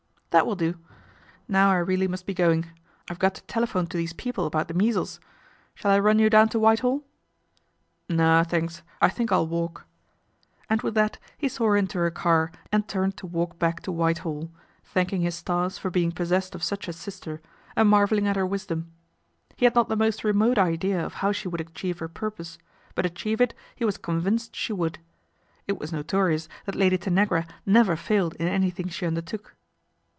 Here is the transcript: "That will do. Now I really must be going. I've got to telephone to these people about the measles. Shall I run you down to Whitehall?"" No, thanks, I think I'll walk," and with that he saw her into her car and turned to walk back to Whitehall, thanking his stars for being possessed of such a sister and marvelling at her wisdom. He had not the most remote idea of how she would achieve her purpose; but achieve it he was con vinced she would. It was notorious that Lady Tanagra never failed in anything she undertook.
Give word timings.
"That 0.41 0.47
will 0.47 0.55
do. 0.55 0.77
Now 1.49 1.71
I 1.71 1.75
really 1.79 2.07
must 2.07 2.25
be 2.25 2.33
going. 2.33 2.67
I've 3.09 3.19
got 3.19 3.35
to 3.35 3.43
telephone 3.47 3.85
to 3.87 3.97
these 3.97 4.13
people 4.13 4.45
about 4.45 4.69
the 4.69 4.73
measles. 4.73 5.19
Shall 5.75 5.91
I 5.91 5.99
run 5.99 6.19
you 6.19 6.29
down 6.29 6.47
to 6.49 6.57
Whitehall?"" 6.59 7.03
No, 8.09 8.41
thanks, 8.47 8.81
I 9.01 9.09
think 9.09 9.29
I'll 9.33 9.45
walk," 9.45 9.85
and 10.69 10.81
with 10.83 10.93
that 10.93 11.17
he 11.37 11.49
saw 11.49 11.65
her 11.65 11.75
into 11.75 11.97
her 11.97 12.11
car 12.11 12.49
and 12.71 12.87
turned 12.87 13.17
to 13.17 13.27
walk 13.27 13.59
back 13.59 13.81
to 13.81 13.91
Whitehall, 13.91 14.49
thanking 14.85 15.19
his 15.19 15.35
stars 15.35 15.77
for 15.77 15.91
being 15.91 16.13
possessed 16.13 16.55
of 16.55 16.63
such 16.63 16.87
a 16.87 16.93
sister 16.93 17.41
and 17.75 17.89
marvelling 17.89 18.25
at 18.25 18.37
her 18.37 18.45
wisdom. 18.47 18.89
He 19.57 19.65
had 19.65 19.75
not 19.75 19.89
the 19.89 19.97
most 19.97 20.23
remote 20.23 20.57
idea 20.57 21.05
of 21.05 21.15
how 21.15 21.33
she 21.33 21.49
would 21.49 21.59
achieve 21.59 21.99
her 21.99 22.07
purpose; 22.07 22.57
but 22.95 23.05
achieve 23.05 23.41
it 23.41 23.53
he 23.75 23.83
was 23.83 23.97
con 23.97 24.21
vinced 24.21 24.51
she 24.53 24.71
would. 24.71 24.97
It 25.67 25.77
was 25.77 25.91
notorious 25.91 26.47
that 26.63 26.75
Lady 26.75 26.97
Tanagra 26.97 27.45
never 27.65 27.97
failed 27.97 28.35
in 28.35 28.47
anything 28.47 28.87
she 28.87 29.05
undertook. 29.05 29.55